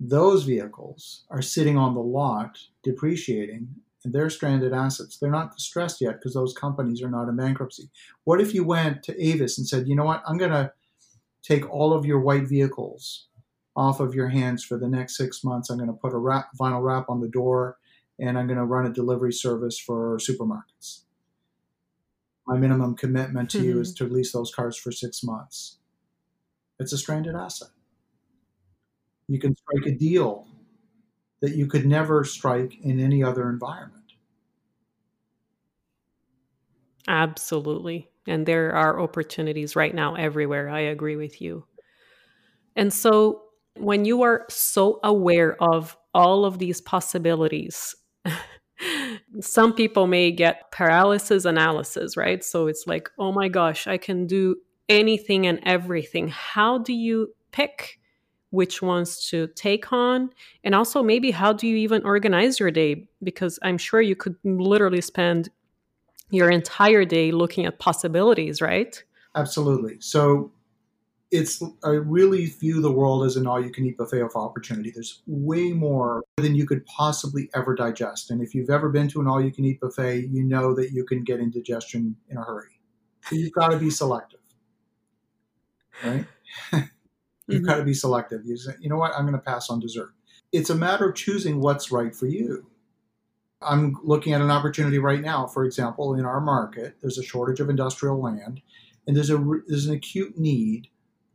Those 0.00 0.44
vehicles 0.44 1.24
are 1.30 1.42
sitting 1.42 1.76
on 1.76 1.94
the 1.94 2.00
lot 2.00 2.58
depreciating 2.82 3.68
and 4.04 4.12
they're 4.12 4.30
stranded 4.30 4.72
assets. 4.72 5.18
They're 5.18 5.30
not 5.30 5.54
distressed 5.54 6.00
yet 6.00 6.14
because 6.14 6.34
those 6.34 6.54
companies 6.54 7.02
are 7.02 7.10
not 7.10 7.28
in 7.28 7.36
bankruptcy. 7.36 7.90
What 8.24 8.40
if 8.40 8.54
you 8.54 8.64
went 8.64 9.02
to 9.04 9.22
Avis 9.22 9.58
and 9.58 9.66
said, 9.66 9.88
you 9.88 9.94
know 9.94 10.04
what, 10.04 10.22
I'm 10.26 10.38
going 10.38 10.50
to 10.50 10.72
take 11.42 11.68
all 11.70 11.92
of 11.92 12.06
your 12.06 12.20
white 12.20 12.48
vehicles 12.48 13.26
off 13.76 14.00
of 14.00 14.14
your 14.14 14.28
hands 14.28 14.64
for 14.64 14.78
the 14.78 14.88
next 14.88 15.16
six 15.16 15.44
months. 15.44 15.70
I'm 15.70 15.78
going 15.78 15.88
to 15.88 15.94
put 15.94 16.12
a 16.12 16.18
wrap, 16.18 16.50
vinyl 16.58 16.82
wrap 16.82 17.08
on 17.08 17.20
the 17.20 17.28
door 17.28 17.78
and 18.18 18.38
I'm 18.38 18.46
going 18.46 18.58
to 18.58 18.64
run 18.64 18.86
a 18.86 18.92
delivery 18.92 19.32
service 19.32 19.78
for 19.78 20.18
supermarkets 20.18 21.02
my 22.50 22.58
minimum 22.58 22.96
commitment 22.96 23.48
to 23.48 23.58
mm-hmm. 23.58 23.66
you 23.68 23.80
is 23.80 23.94
mm-hmm. 23.94 24.08
to 24.08 24.12
lease 24.12 24.32
those 24.32 24.52
cars 24.52 24.76
for 24.76 24.90
six 24.90 25.22
months. 25.22 25.78
It's 26.80 26.92
a 26.92 26.98
stranded 26.98 27.36
asset. 27.36 27.68
You 29.28 29.38
can 29.38 29.54
strike 29.56 29.86
a 29.86 29.96
deal 29.96 30.48
that 31.40 31.56
you 31.56 31.66
could 31.66 31.86
never 31.86 32.24
strike 32.24 32.78
in 32.82 33.00
any 33.00 33.22
other 33.22 33.48
environment. 33.48 34.00
Absolutely. 37.08 38.08
And 38.26 38.46
there 38.46 38.72
are 38.72 39.00
opportunities 39.00 39.74
right 39.74 39.94
now 39.94 40.14
everywhere. 40.14 40.68
I 40.68 40.80
agree 40.80 41.16
with 41.16 41.40
you. 41.40 41.64
And 42.76 42.92
so, 42.92 43.42
when 43.76 44.04
you 44.04 44.22
are 44.22 44.46
so 44.48 45.00
aware 45.02 45.60
of 45.62 45.96
all 46.12 46.44
of 46.44 46.58
these 46.58 46.80
possibilities, 46.80 47.94
some 49.40 49.72
people 49.72 50.06
may 50.06 50.30
get 50.30 50.70
paralysis 50.70 51.44
analysis, 51.44 52.16
right? 52.16 52.44
So 52.44 52.66
it's 52.66 52.86
like, 52.86 53.08
oh 53.18 53.32
my 53.32 53.48
gosh, 53.48 53.86
I 53.86 53.96
can 53.96 54.26
do 54.26 54.56
anything 54.88 55.46
and 55.46 55.60
everything. 55.64 56.28
How 56.28 56.78
do 56.78 56.92
you 56.92 57.32
pick 57.52 57.99
which 58.50 58.82
ones 58.82 59.28
to 59.28 59.48
take 59.54 59.92
on? 59.92 60.30
And 60.64 60.74
also, 60.74 61.02
maybe 61.02 61.30
how 61.30 61.52
do 61.52 61.66
you 61.66 61.76
even 61.76 62.04
organize 62.04 62.60
your 62.60 62.70
day? 62.70 63.08
Because 63.22 63.58
I'm 63.62 63.78
sure 63.78 64.00
you 64.00 64.16
could 64.16 64.36
literally 64.44 65.00
spend 65.00 65.48
your 66.30 66.50
entire 66.50 67.04
day 67.04 67.32
looking 67.32 67.66
at 67.66 67.78
possibilities, 67.78 68.60
right? 68.60 69.02
Absolutely. 69.34 69.96
So 70.00 70.52
it's 71.30 71.62
I 71.84 71.90
really 71.90 72.46
view 72.46 72.80
the 72.80 72.90
world 72.90 73.24
as 73.24 73.36
an 73.36 73.46
all-you-can-eat 73.46 73.96
buffet 73.96 74.20
of 74.20 74.34
opportunity. 74.34 74.90
There's 74.90 75.22
way 75.26 75.72
more 75.72 76.24
than 76.38 76.54
you 76.54 76.66
could 76.66 76.84
possibly 76.86 77.48
ever 77.54 77.74
digest. 77.74 78.30
And 78.30 78.42
if 78.42 78.54
you've 78.54 78.70
ever 78.70 78.88
been 78.88 79.08
to 79.08 79.20
an 79.20 79.28
all-you-can-eat 79.28 79.80
buffet, 79.80 80.28
you 80.30 80.42
know 80.42 80.74
that 80.74 80.90
you 80.90 81.04
can 81.04 81.22
get 81.22 81.38
indigestion 81.38 82.16
in 82.28 82.36
a 82.36 82.42
hurry. 82.42 82.80
So 83.28 83.36
you've 83.36 83.52
got 83.52 83.68
to 83.68 83.76
be 83.76 83.90
selective, 83.90 84.40
right? 86.04 86.26
you've 87.50 87.62
mm-hmm. 87.62 87.70
got 87.70 87.76
to 87.76 87.84
be 87.84 87.94
selective. 87.94 88.44
You 88.44 88.56
say, 88.56 88.72
you 88.80 88.88
know 88.88 88.96
what? 88.96 89.12
I'm 89.14 89.22
going 89.22 89.34
to 89.34 89.38
pass 89.38 89.70
on 89.70 89.80
dessert. 89.80 90.14
It's 90.52 90.70
a 90.70 90.74
matter 90.74 91.08
of 91.08 91.14
choosing 91.14 91.60
what's 91.60 91.92
right 91.92 92.14
for 92.14 92.26
you. 92.26 92.66
I'm 93.62 93.96
looking 94.02 94.32
at 94.32 94.40
an 94.40 94.50
opportunity 94.50 94.98
right 94.98 95.20
now. 95.20 95.46
For 95.46 95.64
example, 95.64 96.14
in 96.14 96.24
our 96.24 96.40
market, 96.40 96.96
there's 97.00 97.18
a 97.18 97.22
shortage 97.22 97.60
of 97.60 97.68
industrial 97.68 98.20
land, 98.20 98.62
and 99.06 99.16
there's 99.16 99.30
a 99.30 99.38
there's 99.68 99.86
an 99.86 99.94
acute 99.94 100.38
need 100.38 100.88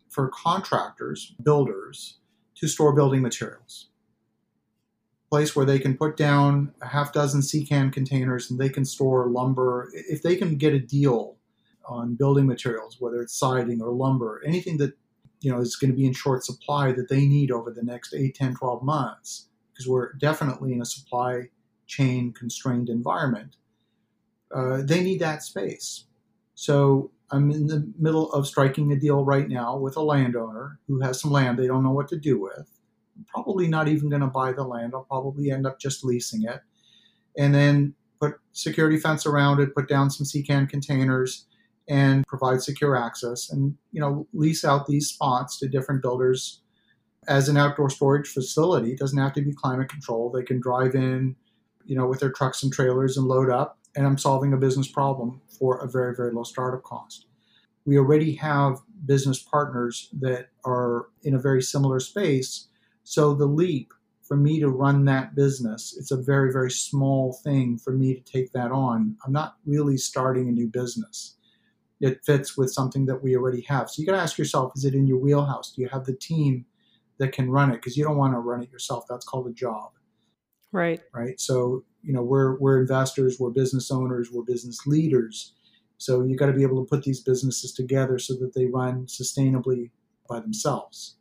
for 0.10 0.30
contractors, 0.30 1.36
builders, 1.44 2.18
to 2.56 2.68
store 2.68 2.94
building 2.94 3.22
materials. 3.22 3.90
place 5.30 5.56
where 5.56 5.66
they 5.66 5.80
can 5.80 5.98
put 5.98 6.16
down 6.16 6.74
a 6.82 6.88
half 6.88 7.12
dozen 7.12 7.42
can 7.66 7.92
containers 7.92 8.50
and 8.50 8.60
they 8.60 8.70
can 8.70 8.86
store 8.86 9.28
lumber. 9.28 9.92
If 9.94 10.22
they 10.22 10.36
can 10.36 10.56
get 10.58 10.74
a 10.74 10.80
deal 10.80 11.36
on 11.86 12.16
building 12.16 12.48
materials, 12.48 12.98
whether 13.00 13.22
it's 13.22 13.38
siding 13.38 13.82
or 13.82 13.92
lumber, 13.92 14.42
anything 14.46 14.78
that 14.78 14.94
you 15.42 15.52
know 15.52 15.60
is 15.60 15.76
going 15.76 15.92
to 15.92 15.98
be 15.98 16.06
in 16.06 16.14
short 16.14 16.44
supply 16.44 16.92
that 16.92 17.10
they 17.10 17.26
need 17.26 17.52
over 17.52 17.72
the 17.72 17.84
next 17.84 18.14
8, 18.14 18.36
10, 18.36 18.56
12 18.56 18.84
months, 18.84 19.48
because 19.72 19.88
we're 19.88 20.14
definitely 20.14 20.74
in 20.74 20.82
a 20.82 20.86
supply 20.86 21.50
chain 21.88 22.34
constrained 22.34 22.90
environment, 22.90 23.58
uh, 24.54 24.82
they 24.84 25.04
need 25.04 25.20
that 25.20 25.44
space. 25.44 26.06
So 26.56 27.12
I'm 27.32 27.52
in 27.52 27.68
the 27.68 27.92
middle 28.00 28.32
of 28.32 28.48
striking 28.48 28.92
a 28.92 28.96
deal 28.96 29.26
right 29.26 29.48
now 29.48 29.78
with 29.78 29.98
a 29.98 30.02
landowner 30.02 30.80
who 30.88 31.02
has 31.02 31.22
some 31.22 31.32
land 31.32 31.60
they 31.60 31.68
don't 31.68 31.84
know 31.84 31.92
what 31.92 32.08
to 32.10 32.18
do 32.18 32.40
with. 32.40 32.68
I'm 33.18 33.26
probably 33.26 33.68
not 33.68 33.88
even 33.88 34.10
going 34.10 34.22
to 34.22 34.28
buy 34.28 34.52
the 34.52 34.64
land. 34.64 34.94
I'll 34.94 35.04
probably 35.04 35.52
end 35.52 35.66
up 35.66 35.80
just 35.80 36.04
leasing 36.04 36.44
it. 36.44 36.62
And 37.38 37.54
then 37.54 37.94
put 38.20 38.36
security 38.54 38.98
fence 38.98 39.26
around 39.26 39.60
it, 39.60 39.76
put 39.76 39.90
down 39.90 40.10
some 40.10 40.26
sea 40.26 40.44
can 40.44 40.68
containers, 40.68 41.48
and 41.88 42.26
provide 42.28 42.62
secure 42.62 42.96
access 42.96 43.50
and 43.50 43.76
you 43.92 44.02
know 44.02 44.28
lease 44.34 44.66
out 44.66 44.88
these 44.88 45.08
spots 45.08 45.60
to 45.60 45.68
different 45.68 46.02
builders. 46.02 46.62
As 47.28 47.50
an 47.50 47.58
outdoor 47.58 47.90
storage 47.90 48.28
facility 48.28 48.92
it 48.92 49.00
doesn't 49.00 49.18
have 49.18 49.34
to 49.34 49.42
be 49.42 49.54
climate 49.54 49.90
controlled. 49.90 50.34
They 50.34 50.44
can 50.44 50.60
drive 50.60 50.96
in 50.96 51.36
you 51.86 51.96
know 51.96 52.08
with 52.08 52.20
their 52.20 52.32
trucks 52.32 52.64
and 52.64 52.74
trailers 52.74 53.18
and 53.18 53.28
load 53.28 53.50
up 53.50 53.78
and 53.96 54.06
i'm 54.06 54.18
solving 54.18 54.54
a 54.54 54.58
business 54.58 54.88
problem 54.88 55.42
for 55.48 55.78
a 55.78 55.88
very 55.90 56.16
very 56.16 56.32
low 56.32 56.44
startup 56.44 56.84
cost. 56.84 57.28
We 57.86 58.00
already 58.00 58.34
have 58.36 58.80
business 59.06 59.40
partners 59.40 60.10
that 60.20 60.50
are 60.66 61.08
in 61.24 61.36
a 61.36 61.40
very 61.40 61.62
similar 61.62 62.00
space 62.00 62.68
so 63.04 63.34
the 63.36 63.46
leap 63.46 63.94
for 64.24 64.36
me 64.36 64.60
to 64.60 64.70
run 64.70 65.06
that 65.06 65.36
business 65.36 65.96
it's 65.98 66.12
a 66.12 66.18
very 66.18 66.52
very 66.52 66.72
small 66.72 67.34
thing 67.44 67.78
for 67.78 67.94
me 67.94 68.16
to 68.16 68.22
take 68.22 68.52
that 68.54 68.72
on. 68.72 69.16
I'm 69.26 69.34
not 69.34 69.58
really 69.66 69.98
starting 69.98 70.50
a 70.50 70.52
new 70.52 70.68
business 70.68 71.36
it 72.02 72.24
fits 72.26 72.58
with 72.58 72.74
something 72.74 73.06
that 73.06 73.24
we 73.24 73.36
already 73.36 73.62
have. 73.62 73.90
So 73.90 74.02
you 74.02 74.06
got 74.06 74.16
to 74.16 74.22
ask 74.22 74.38
yourself, 74.38 74.74
is 74.76 74.86
it 74.86 74.94
in 74.94 75.08
your 75.08 75.18
wheelhouse? 75.18 75.72
Do 75.72 75.82
you 75.82 75.90
have 75.90 76.06
the 76.06 76.16
team 76.16 76.66
that 77.20 77.32
can 77.32 77.50
run 77.50 77.72
it? 77.72 77.76
Because 77.76 77.96
you 77.96 78.04
don't 78.04 78.18
want 78.18 78.34
to 78.34 78.40
run 78.40 78.62
it 78.62 78.72
yourself. 78.72 79.06
That's 79.10 79.26
called 79.26 79.48
a 79.48 79.54
job. 79.54 79.92
Right. 80.72 81.02
Right. 81.14 81.40
So, 81.40 81.86
you 82.04 82.14
know, 82.14 82.22
we're, 82.22 82.58
we're 82.58 82.82
investors, 82.82 83.40
we're 83.40 83.50
business 83.52 83.92
owners, 83.92 84.30
we're 84.32 84.44
business 84.44 84.86
leaders. 84.86 85.54
So 85.98 86.24
you 86.24 86.36
got 86.36 86.48
to 86.48 86.54
be 86.54 86.64
able 86.64 86.84
to 86.84 86.90
put 86.90 87.04
these 87.04 87.22
businesses 87.22 87.72
together 87.72 88.20
so 88.20 88.34
that 88.36 88.54
they 88.54 88.66
run 88.66 89.06
sustainably 89.06 89.92
by 90.28 90.42
themselves 90.42 91.16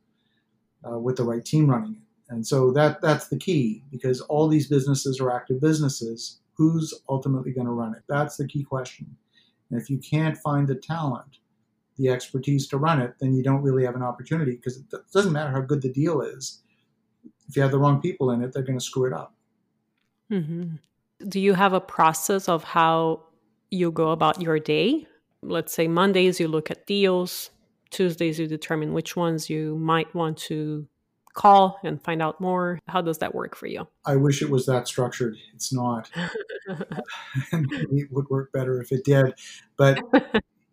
uh, 0.85 0.99
with 0.99 1.17
the 1.17 1.25
right 1.25 1.45
team 1.45 1.71
running 1.71 1.95
it. 1.95 2.33
And 2.33 2.45
so 2.45 2.73
that 2.73 3.01
that's 3.01 3.29
the 3.29 3.37
key 3.37 3.85
because 3.91 4.21
all 4.23 4.49
these 4.49 4.67
businesses 4.67 5.21
are 5.21 5.31
active 5.31 5.61
businesses. 5.61 6.41
Who's 6.57 6.95
ultimately 7.09 7.53
going 7.53 7.67
to 7.67 7.73
run 7.73 7.95
it? 7.95 8.03
That's 8.09 8.37
the 8.37 8.49
key 8.49 8.65
question. 8.65 9.17
And 9.71 9.81
if 9.81 9.91
you 9.91 9.99
can't 9.99 10.37
find 10.39 10.69
the 10.69 10.75
talent, 10.75 11.39
the 11.97 12.09
expertise 12.09 12.67
to 12.69 12.79
run 12.79 13.01
it, 13.01 13.15
then 13.21 13.35
you 13.35 13.43
don't 13.43 13.63
really 13.63 13.85
have 13.85 13.95
an 13.95 14.03
opportunity 14.03 14.57
because 14.57 14.79
it 14.79 14.85
doesn't 15.13 15.33
matter 15.33 15.51
how 15.51 15.61
good 15.61 15.83
the 15.83 15.93
deal 15.93 16.21
is. 16.21 16.63
If 17.49 17.57
you 17.57 17.63
have 17.63 17.71
the 17.71 17.79
wrong 17.79 18.01
people 18.01 18.31
in 18.31 18.43
it, 18.43 18.53
they're 18.53 18.63
going 18.63 18.79
to 18.79 18.85
screw 18.85 19.07
it 19.07 19.13
up. 19.13 19.35
Mm-hmm. 20.31 20.77
Do 21.29 21.41
you 21.41 21.55
have 21.55 21.73
a 21.73 21.81
process 21.81 22.49
of 22.49 22.65
how 22.65 23.23
you 23.71 23.91
go 23.91 24.11
about 24.11 24.41
your 24.41 24.59
day? 24.59 25.07
Let's 25.43 25.73
say 25.73 25.87
Mondays 25.89 26.41
you 26.41 26.49
look 26.49 26.71
at 26.71 26.87
deals, 26.87 27.51
Tuesdays 27.91 28.39
you 28.39 28.47
determine 28.47 28.93
which 28.93 29.15
ones 29.15 29.49
you 29.49 29.77
might 29.77 30.13
want 30.15 30.37
to 30.39 30.87
call 31.35 31.79
and 31.85 32.03
find 32.03 32.23
out 32.23 32.41
more? 32.41 32.79
How 32.89 33.01
does 33.01 33.19
that 33.19 33.35
work 33.35 33.57
for 33.57 33.67
you? 33.67 33.87
I 34.07 34.17
wish 34.17 34.41
it 34.41 34.51
was 34.51 34.67
that 34.67 34.89
structured. 34.89 35.37
It's 35.55 35.73
not. 35.73 36.11
it 36.69 38.09
would 38.11 38.29
work 38.31 38.53
better 38.53 38.81
if 38.81 38.93
it 38.93 39.05
did. 39.05 39.35
But, 39.77 40.01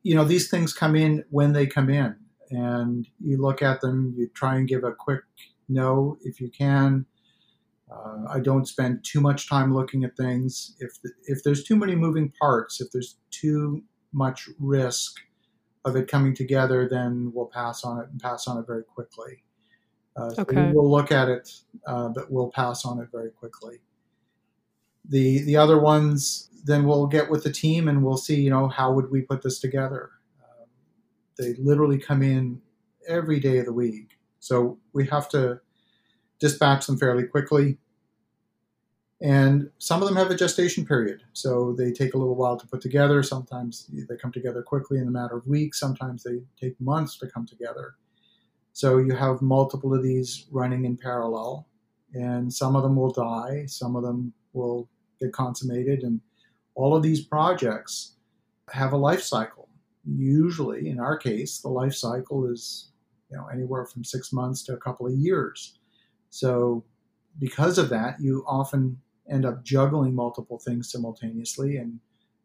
you 0.03 0.15
know, 0.15 0.23
these 0.23 0.49
things 0.49 0.73
come 0.73 0.95
in 0.95 1.23
when 1.29 1.53
they 1.53 1.67
come 1.67 1.89
in. 1.89 2.15
And 2.51 3.07
you 3.19 3.37
look 3.41 3.61
at 3.61 3.81
them, 3.81 4.13
you 4.17 4.27
try 4.33 4.55
and 4.55 4.67
give 4.67 4.83
a 4.83 4.91
quick 4.91 5.21
no 5.69 6.17
if 6.21 6.41
you 6.41 6.49
can. 6.49 7.05
Uh, 7.91 8.25
I 8.29 8.39
don't 8.39 8.67
spend 8.67 9.03
too 9.03 9.19
much 9.19 9.49
time 9.49 9.73
looking 9.73 10.03
at 10.03 10.15
things. 10.15 10.75
If, 10.79 10.91
if 11.25 11.43
there's 11.43 11.63
too 11.63 11.75
many 11.75 11.95
moving 11.95 12.31
parts, 12.39 12.79
if 12.79 12.89
there's 12.91 13.17
too 13.31 13.83
much 14.13 14.47
risk 14.59 15.15
of 15.83 15.95
it 15.95 16.07
coming 16.07 16.35
together, 16.35 16.87
then 16.89 17.31
we'll 17.33 17.47
pass 17.47 17.83
on 17.83 17.99
it 17.99 18.09
and 18.09 18.21
pass 18.21 18.47
on 18.47 18.57
it 18.57 18.67
very 18.67 18.83
quickly. 18.83 19.43
Uh, 20.15 20.29
so 20.31 20.41
okay. 20.41 20.71
we'll 20.73 20.89
look 20.89 21.11
at 21.11 21.29
it, 21.29 21.51
uh, 21.87 22.09
but 22.09 22.31
we'll 22.31 22.51
pass 22.51 22.85
on 22.85 22.99
it 22.99 23.07
very 23.11 23.31
quickly. 23.31 23.79
The 25.09 25.43
the 25.43 25.55
other 25.55 25.79
ones, 25.79 26.49
then 26.65 26.85
we'll 26.85 27.07
get 27.07 27.29
with 27.29 27.43
the 27.43 27.51
team 27.51 27.87
and 27.87 28.03
we'll 28.03 28.17
see, 28.17 28.39
you 28.39 28.49
know, 28.49 28.67
how 28.67 28.91
would 28.91 29.09
we 29.09 29.21
put 29.21 29.41
this 29.41 29.59
together. 29.59 30.11
Um, 30.43 30.67
they 31.37 31.53
literally 31.55 31.97
come 31.97 32.21
in 32.21 32.61
every 33.07 33.39
day 33.39 33.57
of 33.59 33.65
the 33.65 33.73
week, 33.73 34.19
so 34.39 34.77
we 34.93 35.07
have 35.07 35.29
to 35.29 35.61
dispatch 36.39 36.87
them 36.87 36.97
fairly 36.97 37.23
quickly. 37.23 37.77
And 39.21 39.69
some 39.77 40.01
of 40.01 40.07
them 40.07 40.17
have 40.17 40.31
a 40.31 40.35
gestation 40.35 40.83
period, 40.83 41.21
so 41.33 41.75
they 41.77 41.91
take 41.91 42.15
a 42.15 42.17
little 42.17 42.35
while 42.35 42.57
to 42.57 42.65
put 42.65 42.81
together. 42.81 43.21
Sometimes 43.21 43.87
they 43.93 44.17
come 44.17 44.31
together 44.31 44.63
quickly 44.63 44.97
in 44.97 45.07
a 45.07 45.11
matter 45.11 45.37
of 45.37 45.45
weeks. 45.45 45.79
Sometimes 45.79 46.23
they 46.23 46.41
take 46.59 46.79
months 46.81 47.17
to 47.19 47.27
come 47.27 47.45
together. 47.45 47.95
So 48.73 48.97
you 48.97 49.15
have 49.15 49.41
multiple 49.41 49.93
of 49.93 50.03
these 50.03 50.47
running 50.51 50.85
in 50.85 50.97
parallel, 50.97 51.67
and 52.13 52.51
some 52.51 52.75
of 52.75 52.83
them 52.83 52.95
will 52.95 53.11
die, 53.11 53.65
some 53.67 53.95
of 53.95 54.03
them 54.03 54.33
will 54.53 54.89
get 55.19 55.33
consummated, 55.33 56.03
and 56.03 56.21
all 56.75 56.95
of 56.95 57.03
these 57.03 57.25
projects 57.25 58.15
have 58.71 58.93
a 58.93 58.97
life 58.97 59.21
cycle. 59.21 59.69
Usually, 60.05 60.89
in 60.89 60.99
our 60.99 61.17
case, 61.17 61.59
the 61.59 61.69
life 61.69 61.93
cycle 61.93 62.49
is 62.49 62.91
you 63.29 63.37
know 63.37 63.47
anywhere 63.47 63.85
from 63.85 64.03
six 64.03 64.33
months 64.33 64.63
to 64.63 64.73
a 64.73 64.77
couple 64.77 65.05
of 65.05 65.13
years. 65.13 65.79
So 66.29 66.83
because 67.39 67.77
of 67.77 67.89
that, 67.89 68.19
you 68.19 68.43
often 68.47 68.97
end 69.29 69.45
up 69.45 69.63
juggling 69.63 70.15
multiple 70.15 70.59
things 70.59 70.91
simultaneously. 70.91 71.77
And 71.77 71.99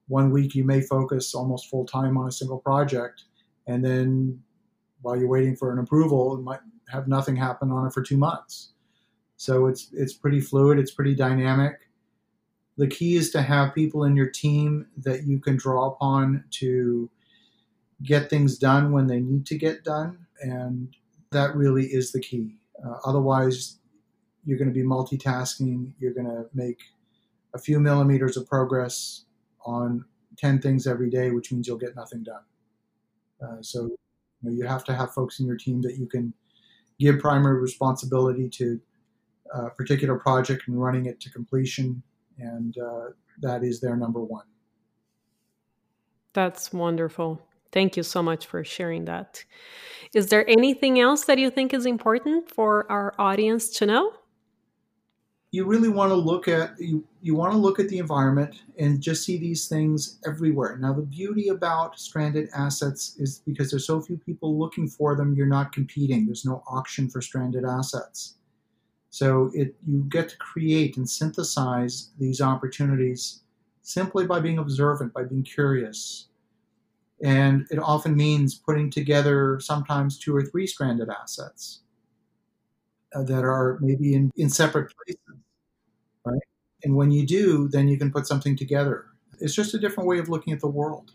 one 0.09 0.31
week 0.31 0.55
you 0.55 0.65
may 0.65 0.81
focus 0.81 1.35
almost 1.35 1.69
full 1.69 1.85
time 1.87 2.17
on 2.17 2.29
a 2.29 2.33
single 2.33 2.59
project, 2.59 3.25
and 3.67 3.85
then 3.85 4.43
while 5.07 5.17
you're 5.17 5.29
waiting 5.29 5.55
for 5.55 5.73
an 5.73 5.79
approval, 5.79 6.35
it 6.35 6.43
might 6.43 6.59
have 6.89 7.07
nothing 7.07 7.37
happen 7.37 7.71
on 7.71 7.87
it 7.87 7.93
for 7.93 8.03
two 8.03 8.17
months. 8.17 8.73
So 9.37 9.67
it's 9.67 9.89
it's 9.93 10.13
pretty 10.13 10.41
fluid, 10.41 10.81
it's 10.81 10.91
pretty 10.91 11.15
dynamic. 11.15 11.75
The 12.77 12.89
key 12.89 13.15
is 13.15 13.31
to 13.31 13.41
have 13.41 13.73
people 13.73 14.03
in 14.03 14.17
your 14.17 14.29
team 14.29 14.89
that 14.97 15.23
you 15.23 15.39
can 15.39 15.57
draw 15.57 15.87
upon 15.87 16.43
to 16.59 17.09
get 18.03 18.29
things 18.29 18.59
done 18.59 18.91
when 18.91 19.07
they 19.07 19.21
need 19.21 19.47
to 19.47 19.57
get 19.57 19.85
done, 19.85 20.27
and 20.41 20.93
that 21.31 21.55
really 21.55 21.85
is 21.85 22.11
the 22.11 22.21
key. 22.21 22.57
Uh, 22.85 22.97
otherwise, 23.05 23.79
you're 24.45 24.59
going 24.59 24.75
to 24.75 24.75
be 24.75 24.83
multitasking. 24.85 25.93
You're 26.01 26.15
going 26.15 26.27
to 26.27 26.47
make 26.53 26.81
a 27.55 27.59
few 27.59 27.79
millimeters 27.79 28.37
of 28.37 28.49
progress 28.49 29.25
on 29.65 30.05
10 30.37 30.61
things 30.61 30.85
every 30.85 31.11
day, 31.11 31.31
which 31.31 31.53
means 31.53 31.69
you'll 31.69 31.79
get 31.79 31.95
nothing 31.95 32.25
done. 32.25 32.43
Uh, 33.41 33.63
so 33.63 33.97
you, 34.47 34.53
know, 34.53 34.63
you 34.63 34.69
have 34.69 34.85
to 34.85 34.95
have 34.95 35.13
folks 35.13 35.41
in 35.41 35.47
your 35.47 35.57
team 35.57 35.83
that 35.83 35.97
you 35.97 36.07
can 36.07 36.33
give 36.99 37.19
primary 37.19 37.61
responsibility 37.61 38.49
to 38.49 38.81
a 39.53 39.71
particular 39.71 40.19
project 40.19 40.69
and 40.69 40.81
running 40.81 41.07
it 41.07 41.21
to 41.21 41.31
completion, 41.31 42.03
and 42.39 42.77
uh, 42.79 43.07
that 43.41 43.63
is 43.63 43.81
their 43.81 43.97
number 43.97 44.21
one. 44.21 44.45
That's 46.33 46.73
wonderful. 46.73 47.41
Thank 47.73 47.97
you 47.97 48.03
so 48.03 48.23
much 48.23 48.47
for 48.47 48.65
sharing 48.65 49.05
that. 49.07 49.45
Is 50.15 50.29
there 50.29 50.49
anything 50.49 51.01
else 51.01 51.25
that 51.25 51.39
you 51.39 51.51
think 51.51 51.75
is 51.75 51.87
important 51.87 52.51
for 52.51 52.91
our 52.91 53.15
audience 53.19 53.71
to 53.79 53.87
know? 53.87 54.13
You 55.57 55.65
really 55.65 55.89
want 55.89 56.11
to 56.11 56.15
look 56.15 56.49
at 56.49 56.79
you, 56.79 57.03
you 57.23 57.35
want 57.35 57.51
to 57.51 57.57
look 57.57 57.81
at 57.81 57.89
the 57.89 57.97
environment 57.97 58.57
and 58.79 59.01
just 59.01 59.25
see 59.25 59.39
these 59.39 59.69
things 59.69 60.19
everywhere. 60.27 60.77
Now 60.77 60.93
the 60.93 61.01
beauty 61.01 61.49
about 61.49 61.99
stranded 61.99 62.51
assets 62.55 63.17
is 63.19 63.41
because 63.47 63.71
there's 63.71 63.87
so 63.87 64.03
few 64.03 64.19
people 64.19 64.59
looking 64.59 64.87
for 64.87 65.17
them, 65.17 65.35
you're 65.35 65.47
not 65.47 65.73
competing. 65.73 66.27
There's 66.27 66.45
no 66.45 66.63
auction 66.69 67.09
for 67.09 67.23
stranded 67.23 67.65
assets. 67.65 68.35
So 69.09 69.51
it 69.55 69.75
you 69.87 70.05
get 70.11 70.29
to 70.29 70.37
create 70.37 70.99
and 70.99 71.09
synthesize 71.09 72.11
these 72.19 72.43
opportunities 72.43 73.41
simply 73.81 74.27
by 74.27 74.41
being 74.41 74.59
observant, 74.59 75.15
by 75.15 75.23
being 75.23 75.43
curious. 75.43 76.29
And 77.23 77.67
it 77.71 77.79
often 77.79 78.15
means 78.15 78.57
putting 78.57 78.91
together 78.91 79.59
sometimes 79.61 80.19
two 80.19 80.37
or 80.37 80.43
three 80.43 80.67
stranded 80.67 81.09
assets 81.09 81.81
uh, 83.15 83.23
that 83.23 83.45
are 83.45 83.79
maybe 83.81 84.15
in, 84.15 84.31
in 84.37 84.51
separate 84.51 84.93
places? 84.97 85.26
And 86.85 86.95
when 86.97 87.11
you 87.11 87.27
do, 87.27 87.69
then 87.69 87.89
you 87.89 87.99
can 87.99 88.11
put 88.11 88.27
something 88.27 88.57
together. 88.57 89.07
It's 89.41 89.55
just 89.55 89.75
a 89.75 89.79
different 89.79 90.09
way 90.09 90.19
of 90.19 90.29
looking 90.29 90.53
at 90.53 90.61
the 90.61 90.69
world. 90.69 91.13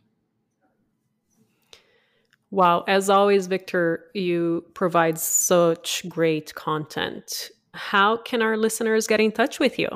Wow. 2.51 2.84
As 2.88 3.10
always, 3.10 3.48
Victor, 3.48 4.06
you 4.13 4.65
provide 4.74 5.18
such 5.18 6.08
great 6.10 6.53
content. 6.56 7.50
how 7.74 8.18
can 8.18 8.41
our 8.41 8.58
listeners 8.58 9.08
get 9.08 9.22
in 9.22 9.32
touch 9.32 9.58
with 9.58 9.80
you? 9.80 9.88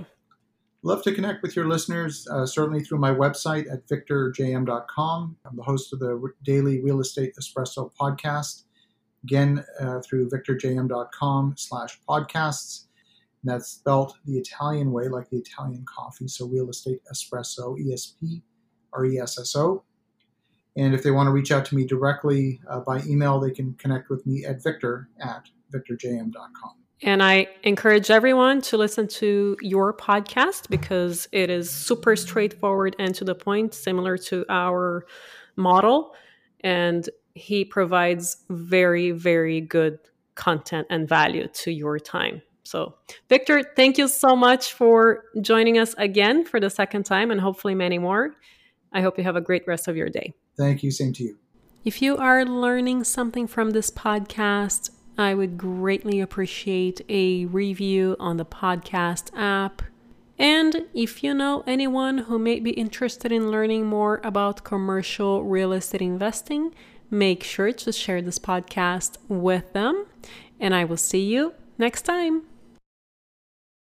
Love 0.81 1.03
to 1.03 1.11
connect 1.13 1.41
with 1.41 1.55
your 1.55 1.67
listeners, 1.67 2.25
uh, 2.31 2.45
certainly 2.45 2.81
through 2.81 2.99
my 2.99 3.11
website 3.11 3.65
at 3.69 3.85
victorjm.com. 3.87 5.35
I'm 5.43 5.55
the 5.57 5.63
host 5.63 5.91
of 5.91 5.99
the 5.99 6.31
daily 6.43 6.79
Real 6.81 7.01
Estate 7.01 7.33
Espresso 7.37 7.91
podcast. 7.99 8.63
Again, 9.23 9.65
uh, 9.81 9.99
through 10.01 10.29
victorjm.com 10.29 11.55
slash 11.57 11.99
podcasts. 12.07 12.84
And 13.45 13.53
that's 13.53 13.69
spelled 13.69 14.13
the 14.25 14.39
Italian 14.39 14.91
way, 14.91 15.07
like 15.07 15.29
the 15.29 15.37
Italian 15.37 15.85
coffee. 15.85 16.27
So 16.27 16.47
Real 16.47 16.67
Estate 16.67 17.01
Espresso, 17.13 17.77
ESP, 17.79 18.41
R 18.91 19.05
E 19.05 19.19
S 19.19 19.39
S 19.39 19.55
O. 19.55 19.83
And 20.75 20.95
if 20.95 21.03
they 21.03 21.11
want 21.11 21.27
to 21.27 21.31
reach 21.31 21.51
out 21.51 21.63
to 21.65 21.75
me 21.75 21.85
directly 21.85 22.59
uh, 22.67 22.79
by 22.79 23.03
email, 23.03 23.39
they 23.39 23.51
can 23.51 23.75
connect 23.75 24.09
with 24.09 24.25
me 24.25 24.45
at 24.45 24.63
victor 24.63 25.09
at 25.21 25.47
victorjm.com. 25.71 26.73
And 27.03 27.21
I 27.21 27.47
encourage 27.61 28.09
everyone 28.09 28.61
to 28.61 28.77
listen 28.77 29.07
to 29.09 29.57
your 29.61 29.93
podcast 29.93 30.67
because 30.69 31.27
it 31.31 31.51
is 31.51 31.69
super 31.69 32.15
straightforward 32.15 32.95
and 32.97 33.13
to 33.13 33.23
the 33.23 33.35
point, 33.35 33.75
similar 33.75 34.17
to 34.17 34.43
our 34.49 35.05
model. 35.55 36.15
And 36.61 37.07
he 37.35 37.63
provides 37.63 38.37
very, 38.49 39.11
very 39.11 39.61
good 39.61 39.99
content 40.33 40.87
and 40.89 41.07
value 41.07 41.47
to 41.47 41.71
your 41.71 41.99
time. 41.99 42.41
So, 42.65 42.95
Victor, 43.29 43.61
thank 43.75 43.97
you 43.99 44.07
so 44.07 44.35
much 44.35 44.73
for 44.73 45.25
joining 45.39 45.77
us 45.77 45.93
again 45.99 46.43
for 46.43 46.59
the 46.59 46.69
second 46.69 47.03
time 47.05 47.29
and 47.29 47.39
hopefully 47.39 47.75
many 47.75 47.99
more. 47.99 48.35
I 48.91 49.01
hope 49.01 49.17
you 49.19 49.23
have 49.23 49.35
a 49.35 49.41
great 49.41 49.67
rest 49.67 49.87
of 49.87 49.95
your 49.95 50.09
day. 50.09 50.33
Thank 50.57 50.81
you. 50.81 50.89
Same 50.89 51.13
to 51.13 51.23
you. 51.23 51.37
If 51.83 52.01
you 52.01 52.17
are 52.17 52.43
learning 52.43 53.03
something 53.03 53.45
from 53.45 53.69
this 53.69 53.91
podcast, 53.91 54.89
I 55.15 55.35
would 55.35 55.59
greatly 55.59 56.19
appreciate 56.19 57.01
a 57.07 57.45
review 57.45 58.15
on 58.19 58.37
the 58.37 58.45
podcast 58.45 59.29
app. 59.37 59.83
And 60.39 60.87
if 60.95 61.23
you 61.23 61.35
know 61.35 61.63
anyone 61.67 62.17
who 62.17 62.39
may 62.39 62.59
be 62.59 62.71
interested 62.71 63.31
in 63.31 63.51
learning 63.51 63.85
more 63.85 64.19
about 64.23 64.63
commercial 64.63 65.43
real 65.43 65.71
estate 65.71 66.01
investing, 66.01 66.73
make 67.11 67.43
sure 67.43 67.71
to 67.71 67.91
share 67.91 68.23
this 68.23 68.39
podcast 68.39 69.17
with 69.27 69.71
them. 69.73 70.07
And 70.59 70.73
I 70.73 70.83
will 70.83 70.97
see 70.97 71.23
you 71.23 71.53
next 71.77 72.01
time. 72.01 72.43